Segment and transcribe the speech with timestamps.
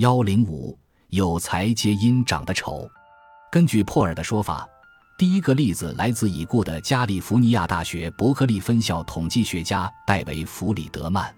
[0.00, 0.78] 幺零五
[1.08, 2.90] 有才皆因长得丑。
[3.52, 4.66] 根据珀尔的说法，
[5.18, 11.30] 第一个例子来自已故的加利福尼亚大学伯克利分校统计学家戴维·弗里德曼。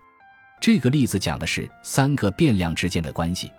[0.61, 3.51] 这个例子讲的是三个变量之间的关系：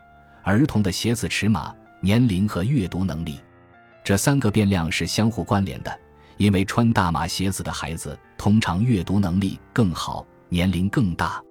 [0.42, 3.42] 儿童的鞋子尺码、年龄和阅读能力。
[4.06, 6.00] 这三个变量是相互关联的，
[6.38, 11.44] 因为穿大码鞋子的孩子通常阅读能力更好，年龄更大。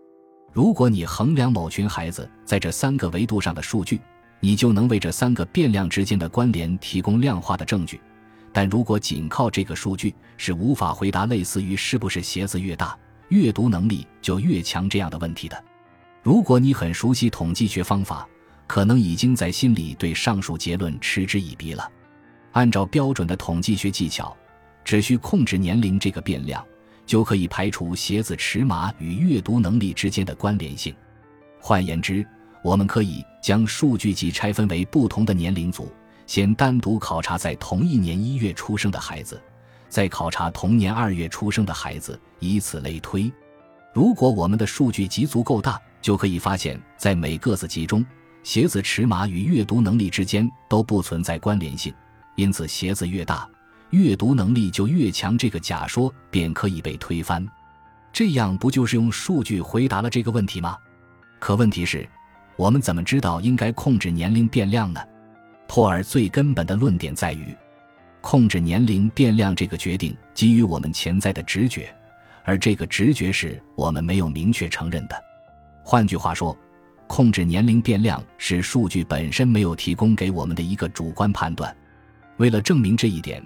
[0.53, 3.99] 如果你衡量某群孩子在这三个维度上的数据，
[4.39, 7.99] 你就能为这三个变量之间的关联提供量化的证据。
[8.53, 12.95] 但如果仅靠这个数据，是无法回答类似于是不是鞋子越大，
[13.29, 15.65] 阅读能力就越强这样的问题的。
[16.23, 18.29] 如果你很熟悉统计学方法，
[18.67, 21.91] 可能已经在心里对上述结论嗤之以鼻了。
[22.53, 24.37] 按照标准的统计学技巧，
[24.85, 26.63] 只需控制年龄这个变量。
[27.07, 30.95] 就可以排除鞋子尺码与阅读能力之间的关联性。
[31.61, 32.27] 换言之，
[32.63, 35.93] 我们可以将数据集拆分为不同的年龄组，
[36.27, 39.41] 先单独考察在同一年一月出生的孩子，
[39.89, 43.31] 再考察同年二月出生的孩子，以此类推。
[43.93, 48.05] 如果我们的数据集足够大，就可以发现，在每个子集中，
[48.43, 51.93] 鞋子尺码与阅读能力之间都不存在关联性，
[52.37, 53.49] 因此鞋子越大。
[53.93, 57.47] 阅读能力就越强，这个假说便可以被推翻。
[58.11, 60.79] 这样不就是用数据回答了这个问题吗？
[61.39, 62.09] 可问题是，
[62.57, 65.01] 我们怎么知道应该控制年龄变量呢？
[65.69, 67.55] 托尔最根本的论点在于，
[68.23, 71.95] 控制年龄变量这个决定基于我们潜在的直觉，
[72.45, 75.23] 而这个直觉是我们没有明确承认的。
[75.85, 76.57] 换句话说，
[77.07, 81.77] 控制年龄变量是数据本身没有提供给我们的一个主观判断。
[82.39, 83.43] 为了证明这一点。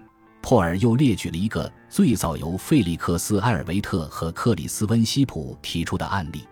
[0.48, 6.46] 珀尔又列举了一个最早由费利克斯·埃尔维特和克里斯·温西普提出的案例。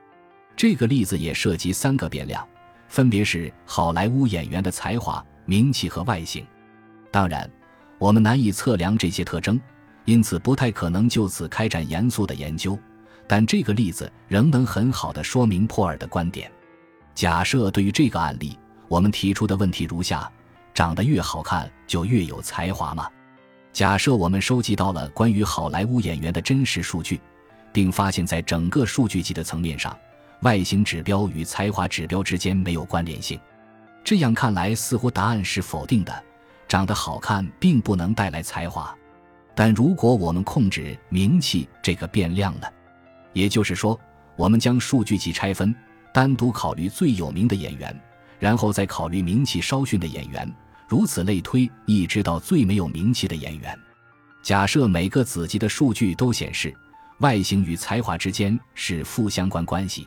[0.56, 2.44] 这个例子也涉及三个变量，
[2.88, 6.44] 分别是好莱坞演员的才华、名气和外形。
[7.12, 7.48] 当然，
[7.96, 9.60] 我们难以测量这些特征，
[10.06, 12.76] 因此不太可能就此开展严肃的研究。
[13.28, 16.50] 但这个例子仍能很好的说明珀尔的观点。
[17.14, 20.28] 假设对于这个案例，我们提出的问题如下：
[20.74, 23.08] 长得越好看就越有才华吗？
[23.74, 27.20] 假设我们收集到了关于好莱坞演员的真实数据，
[27.72, 29.98] 并发现，在整个数据集的层面上，
[30.42, 33.36] 外形指标与才华指标之间没有关联性，
[34.04, 36.24] 这样看来，似乎答案是否定的。
[36.68, 38.96] 长得好看并不能带来才华。
[39.56, 42.68] 但如果我们控制名气这个变量呢？
[43.32, 43.98] 也就是说，
[44.36, 45.74] 我们将数据集拆分，
[46.12, 48.00] 单独考虑最有名的演员，
[48.38, 50.48] 然后再考虑名气稍逊的演员。
[50.88, 53.78] 如此类推，一直到最没有名气的演员。
[54.42, 56.74] 假设每个子集的数据都显示
[57.20, 60.06] 外形与才华之间是负相关关系，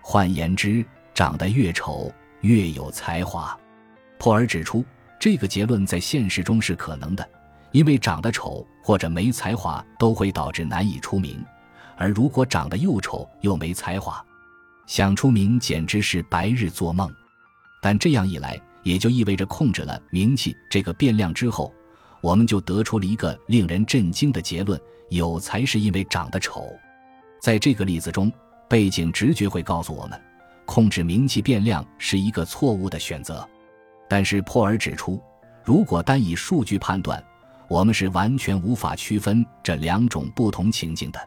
[0.00, 0.84] 换言之，
[1.14, 3.56] 长得越丑越有才华。
[4.18, 4.84] 珀尔指出，
[5.20, 7.28] 这个结论在现实中是可能的，
[7.70, 11.44] 因为长得丑或者没才华都会导致难以出名，
[11.96, 14.24] 而如果长得又丑又没才华，
[14.86, 17.08] 想出名简直是白日做梦。
[17.80, 21.72] 但这样一来，也就意味着控制了名气这个变量之后，
[22.20, 26.64] 我们就得出了一个令人震惊的结论：有才是因为长得丑。
[27.40, 28.32] 在这个例子中，
[28.68, 30.20] 背景直觉会告诉我们，
[30.66, 33.48] 控制名气变量是一个错误的选择。
[34.08, 35.22] 但是珀尔指出，
[35.64, 37.22] 如果单以数据判断，
[37.68, 41.20] 我们是完全无法区分这两种不同情境的。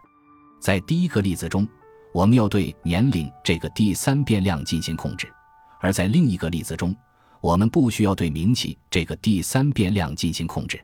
[0.59, 1.67] 在第一个例子中，
[2.13, 5.27] 我们要对年龄这个第三变量进行控制；
[5.79, 6.95] 而在另一个例子中，
[7.41, 10.79] 我们不需要对名气这个第三变量进行控制。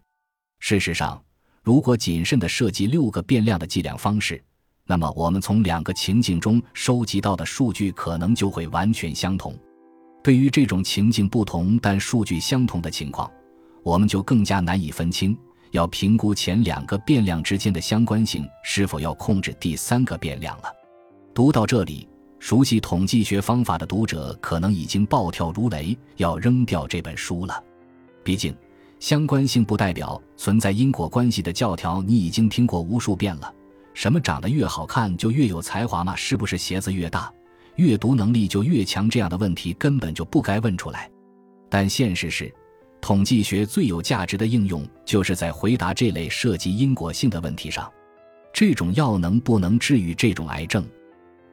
[0.59, 1.23] 事实上，
[1.62, 4.44] 如果谨慎地设计六个变量的计量方式，
[4.85, 9.56] 那么我们从两个情境中收集到的数据可能就会完全相同。
[10.23, 13.31] 对于这种情境不同但数据相同的情况，
[13.84, 15.38] 我们就更加难以分清
[15.72, 20.74] 要评估前两个变量之间的相关性是否要控制第三个变量了。
[21.35, 22.09] 读到这里。
[22.39, 27.63] 熟悉统计学方法的读者可能已经暴跳如雷，要扔掉这本书了。
[28.23, 28.56] 毕竟，
[29.00, 33.53] 相关性不代表存在因果关系的教条，你已经听过无数遍了。
[33.94, 36.15] 什么长得越好看就越有才华吗？
[36.15, 37.33] 是不是鞋子越大，
[37.77, 39.09] 阅读能力就越强？
[39.09, 41.09] 这样的问题根本就不该问出来。
[41.69, 42.53] 但现实是，
[43.01, 47.91] 统计学最有价值的应用就是在回答这类涉及因果性的问题上。
[48.53, 50.88] 这种药能不能治愈这种癌症？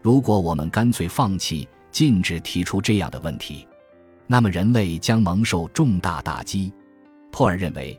[0.04, 3.66] 如果我们干脆放弃，禁止提出这样的问题，
[4.26, 6.70] 那么人类将蒙受重大打击。
[7.32, 7.98] 珀尔认为，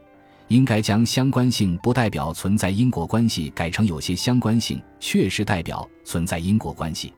[0.50, 7.12] 应该将相关性不代表存在因果关系改成有些相关性确实代表存在因果关系，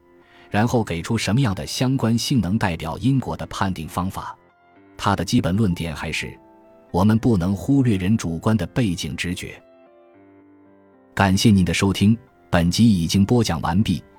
[0.49, 4.37] 然后给出什么样的相关性能代表因果的判定方法。
[4.95, 6.33] 他的基本论点还是，
[6.91, 9.61] 我们不能忽略人主观的背景直觉。
[11.13, 12.17] 感谢您的收听，
[12.49, 14.01] 本集已经播讲完毕。